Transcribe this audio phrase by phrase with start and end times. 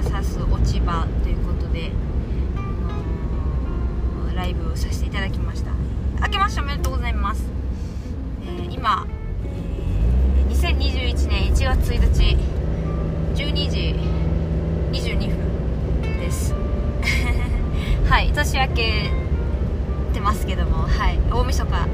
[0.00, 1.92] VS 落ち葉ということで、
[2.56, 2.60] あ
[4.26, 5.72] のーライブをさせていただきました。
[6.22, 7.44] 明けましておめでとうございます、
[8.44, 9.06] えー今、
[9.44, 12.36] えー2021年1月1日
[13.34, 13.94] 12時
[14.92, 16.54] 22分です
[18.08, 19.10] はい年明け
[20.14, 21.88] てますけどもはい大晦日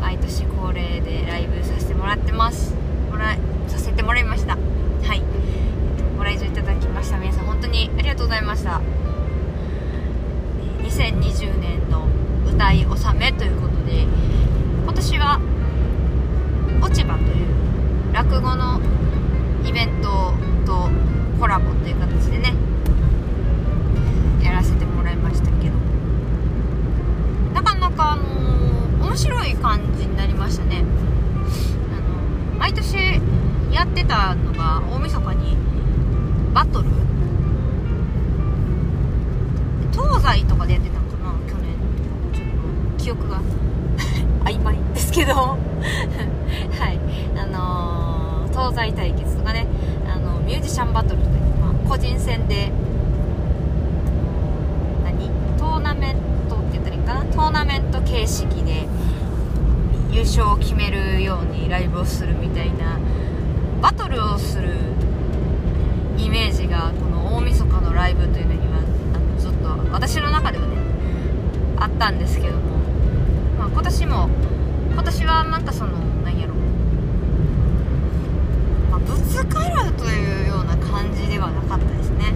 [0.00, 2.74] 毎年恒例でライブさせてもらってます
[3.10, 5.22] もらさせてもらいましたはい、
[6.26, 8.80] 来場いただきました皆さん本当にありがとうございました。
[10.82, 12.08] 2020年の
[12.44, 14.02] 歌い納めということで
[14.82, 15.40] 今年は
[16.82, 18.80] 落ち葉という落語の
[19.64, 20.34] イベント
[20.66, 20.90] と
[21.38, 22.35] コラボという形で
[43.06, 43.40] 記憶が。
[44.44, 45.32] 曖昧ですけど。
[45.38, 45.56] は
[46.90, 46.98] い。
[47.38, 49.64] あのー東西対決とかね。
[50.12, 52.72] あのミュージシャンバトルとか、まあ、個人戦で
[55.04, 55.30] 何？
[55.56, 56.16] トーナメン
[56.48, 57.24] トって言ったらいいかな？
[57.26, 58.88] トーナメント形式で
[60.10, 62.98] 優勝を決めるようにライブをするみたいな
[63.82, 64.70] バトルをする
[66.18, 68.78] イメージがこの大晦日のライブというのには
[69.14, 70.76] あのちょっと私の中ではね
[71.78, 72.78] あったんですけども、
[73.66, 74.28] まあ、今年も
[74.92, 76.54] 今年はまたその何やろ。
[78.90, 82.32] まあ、ぶつかるというような感じではなかったですね。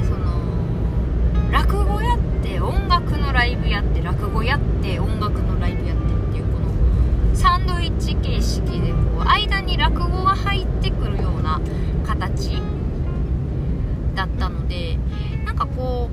[0.00, 11.60] でその落語やって音楽のライブやって落語やって音楽のライブやってっていうこのサンドイッチ形式でこう間に落語が入ってくるような
[12.06, 12.62] 形
[14.14, 14.96] だったので
[15.44, 16.08] なんかこ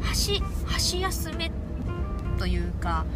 [0.00, 1.50] う箸箸休め
[2.44, 3.06] というか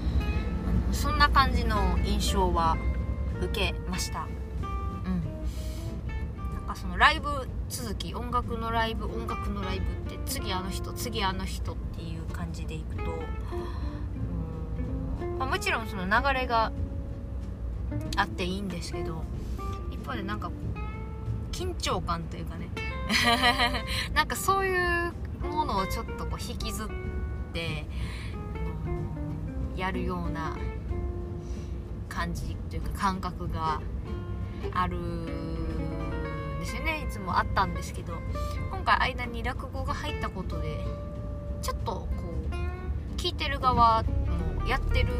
[0.91, 2.79] そんな感じの印象は
[3.43, 4.27] 受けました。
[5.05, 5.23] うん。
[6.55, 7.29] なんかそのライブ
[7.69, 13.03] 続き音楽のライブ音楽のライブって次あの人次あの人っていう感じでいくと、
[15.39, 16.73] まあ、もちろんその流れが
[18.17, 19.25] あっていいんですけど
[19.93, 20.51] 一方でなんか
[21.53, 22.71] 緊張感というかね。
[24.15, 25.13] なんかそういう
[25.43, 26.89] ものをちょっとこう引きずっ
[27.53, 27.85] て
[29.79, 30.57] やるような
[32.09, 33.81] 感じというか感覚が
[34.73, 37.07] あるんですよね。
[37.09, 38.13] いつもあったんですけど
[38.73, 40.79] 今回間に落語が入ったことで
[41.63, 42.09] ちょっとこ
[42.51, 44.09] う聞いてる側も
[44.67, 45.13] やってる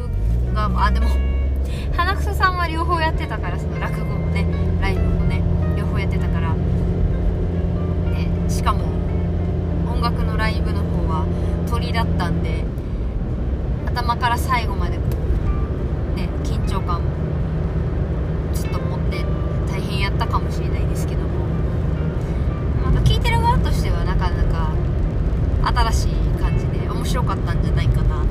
[0.53, 1.07] 側もあでも
[1.95, 4.45] 花草さんは両方やってたからその落語もね
[4.81, 5.41] ライブもね
[5.77, 6.53] 両方やってたから
[8.11, 8.83] でしかも
[9.89, 11.25] 音楽のライブの方は
[11.69, 12.65] 鳥だったんで
[13.99, 15.03] 頭から最後までこ
[16.13, 17.01] うね緊張感
[18.53, 19.25] ちょっと持って
[19.69, 21.27] 大変やったかもしれないですけども。
[22.81, 24.71] なんか聞いてる側としてはなかなか
[25.91, 28.27] 新しい感じで面白かったんじゃないかなと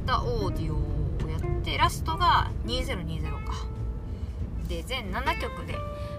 [0.00, 3.52] スタオーディオをやってラストが2020か。
[4.66, 5.74] で全7曲で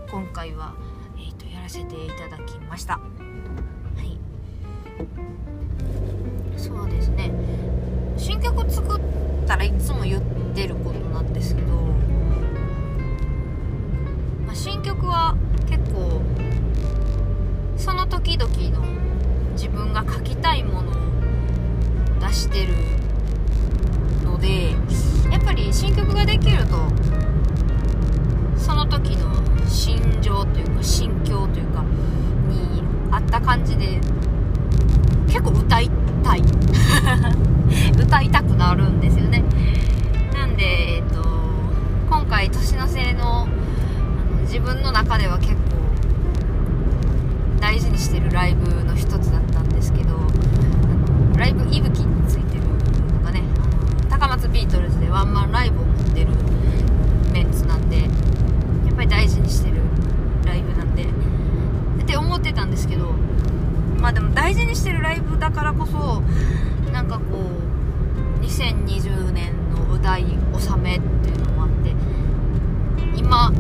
[0.10, 0.76] 今回は、
[1.18, 2.94] えーと、やらせていただきました。
[2.94, 3.02] は
[4.04, 4.18] い。
[6.58, 7.32] そうですね。
[8.18, 9.02] 新曲作っ
[9.48, 10.22] たらいつも言っ
[10.54, 11.74] てることなんですけど、
[14.46, 15.36] まあ、新曲は
[15.68, 16.22] 結構
[17.78, 18.86] その時々の
[19.54, 20.94] 自分が書きたいものを
[22.22, 22.91] 出してる
[26.62, 26.78] ると
[28.58, 29.32] その時の
[29.68, 31.84] 心情というか心境というか
[32.50, 34.00] にあった感じで
[35.28, 35.90] 結構歌い
[36.24, 36.42] たい。
[37.98, 39.44] 歌いたくなるんですよね。
[40.34, 41.24] なんで、えっと、
[42.10, 43.48] 今回年の瀬の
[44.42, 45.60] 自分の中では結構
[47.60, 50.10] 大事にしてるライブの一つだったんですけど
[51.38, 52.64] ライブ息吹についてる
[53.14, 53.44] のがね
[54.10, 56.32] 高松ビートルズでワンマンライブを持ってる
[57.32, 58.04] メンツなんでや
[58.92, 59.78] っぱり大事にしてる
[60.46, 63.14] ライブなんでって思ってたんですけど
[64.00, 66.22] まあでも大事にしてるライブだからこそ
[66.92, 67.24] なんかこ
[68.40, 71.94] う2020年の歌い納めっていうのもあって
[73.16, 73.52] 今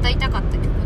[0.00, 0.79] 対痛かったけど。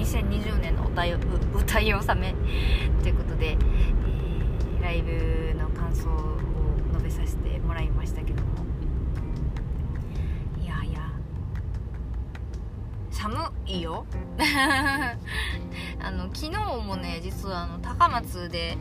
[0.00, 2.34] 2020年の歌い納め
[3.02, 6.38] ということで、えー、ライブの感想を
[6.92, 8.48] 述べさせてもらいましたけども。
[10.62, 11.00] いやいや。
[13.10, 14.06] 寒いよ。
[16.02, 18.78] あの昨日もね実はあの高松で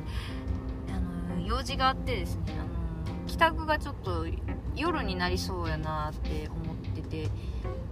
[0.87, 4.25] あの用事があってですねあの帰宅がちょっと
[4.73, 7.29] 夜になりそうやなって思ってて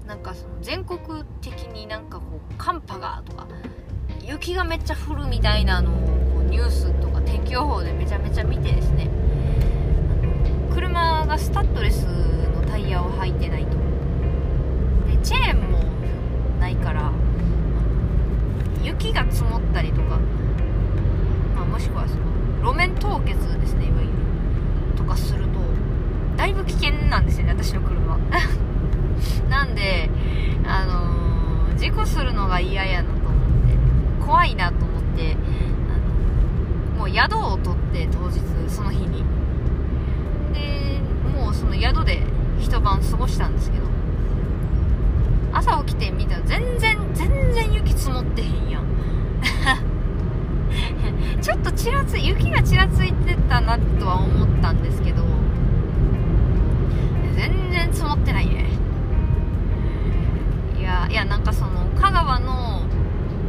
[0.08, 1.00] なんかその全国
[1.42, 3.46] 的になんかこう寒波がとか
[4.24, 5.94] 雪がめっちゃ降るみたいなのを
[6.34, 9.10] こうニュースとか天気予報でめちゃめちゃ見てですね。
[10.74, 13.72] 車がスタッドレスのタイヤを履いてないと。
[13.72, 15.80] でチェーンも
[16.60, 17.12] ないから
[18.82, 20.20] 雪が積もったりとか、
[21.56, 24.14] まあ、もしくはその路面凍結ですねいわゆる。
[24.96, 25.60] とかすると
[26.38, 28.18] だいぶ危険なんですよね私の車。
[29.50, 30.10] なんで
[30.66, 33.32] あのー、事故するのが嫌やなと思っ
[34.20, 35.38] て怖いなと思って
[35.90, 39.24] あのもう宿を取って当日その日に。
[40.54, 41.00] で
[41.36, 42.24] もうその宿で
[42.60, 43.86] 一晩過ごしたんですけど
[45.54, 48.84] 朝起きてみたら全然全然雪積もってへんやん。
[51.42, 55.24] ちょっとちらつ雪がちらついてたなとは思ったんですけど
[57.36, 58.67] 全然積もってないね。
[61.10, 62.82] いやなんかその香川の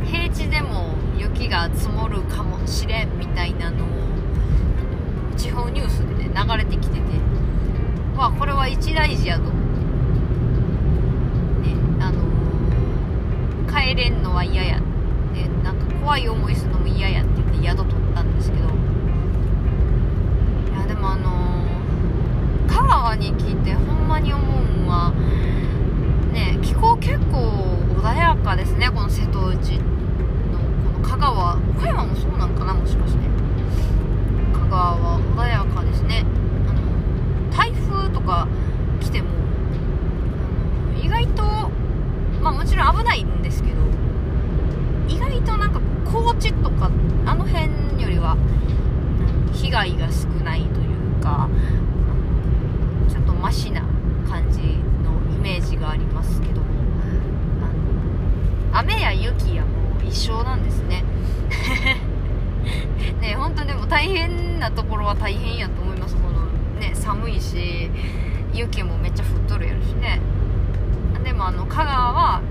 [0.05, 3.89] 平地でも雪が積もるかもしれんみたいなのを
[5.37, 7.01] 地方ニュースでね流れてきてて
[8.17, 9.55] わこれは一大事やと思っ
[11.63, 12.23] てねあの
[13.73, 14.81] 帰れんのは嫌や
[15.35, 18.69] でなんか怖い思いするのも嫌やって言って宿取ったんですけどい
[20.81, 21.65] やでもあの
[22.67, 25.13] 香川に来てほんまに思うんは
[26.39, 29.85] ね気候結構穏やかですねこの瀬戸内の
[30.93, 31.57] この香川。
[31.57, 33.19] 岡山もそうなんかなもしかして。
[34.53, 36.25] 香川は穏やかですね。
[36.69, 38.47] あの台風とか
[39.01, 39.29] 来ても
[41.03, 41.43] 意外と
[42.41, 43.77] まあもちろん危ないんですけど
[45.09, 46.91] 意外となんか高知とか
[47.27, 48.37] あの辺よりは
[49.53, 51.49] 被害が少ないというか
[53.09, 53.83] ちょっとマシな
[54.29, 54.61] 感じ
[55.49, 56.67] メージがありますけども。
[58.71, 61.03] 雨や雪やもう一緒なんですね。
[63.23, 66.17] ね本当でも大変なところは大変やと思います。
[66.17, 66.45] この
[66.79, 67.91] ね寒いし
[68.53, 70.21] 雪もめっちゃ降っとるやるしね。
[71.25, 72.43] でもあの香川は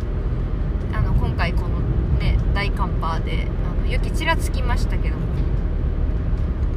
[0.92, 1.80] あの今回この
[2.20, 5.22] ね大寒波であの雪ちらつきましたけども。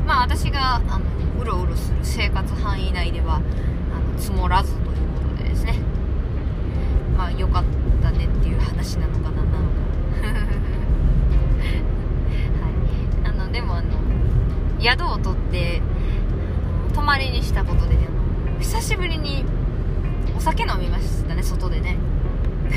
[0.07, 1.00] まあ私があの
[1.41, 4.95] うろうろする生活範囲内ではあの積もらずというこ
[5.39, 5.90] とでですね。
[7.21, 7.65] まあ良かっ
[8.00, 9.43] たねっていう話なのかな。
[9.43, 9.59] なのか
[12.57, 12.71] は
[13.25, 13.29] い。
[13.29, 13.91] あのでもあの
[14.81, 15.83] 宿を取って
[16.95, 19.45] 泊まりにしたことで、ね、あの久しぶりに
[20.35, 21.99] お酒飲みましたね外でね。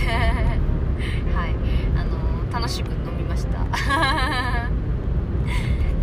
[1.33, 1.55] はい。
[1.95, 3.59] あの楽しく飲みました。
[3.59, 4.67] は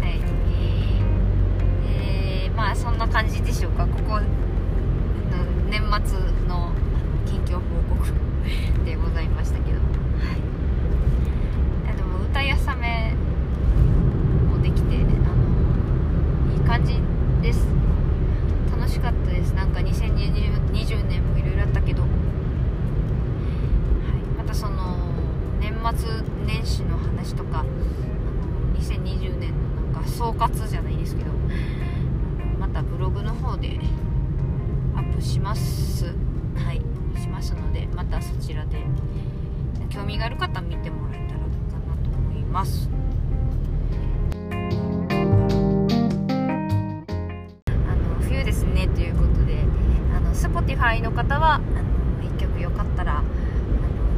[0.02, 0.20] い。
[1.92, 3.87] えー、まあそんな感じでしょうか。
[3.87, 4.18] ここ
[5.68, 6.18] 年末
[6.49, 6.73] の
[7.26, 7.61] 近況報
[7.97, 8.29] 告。
[8.90, 9.89] でございましたけど
[38.50, 38.78] ちらで。
[39.90, 41.47] 興味がある方見てもらえたらか
[41.87, 42.88] なと思います。
[47.57, 49.64] あの冬ですねということで
[50.16, 51.64] あの Spotify の方はあの
[52.28, 53.28] 1曲よかったらあの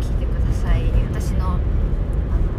[0.03, 0.83] 聴いてください。
[1.11, 1.61] 私のあの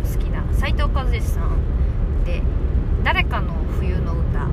[0.03, 2.41] 好きな斉藤和義さんで
[3.03, 4.47] 「誰かの冬の歌」